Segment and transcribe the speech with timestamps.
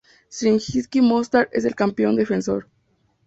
[0.31, 2.67] Zrinjski Mostar es el campeón defensor.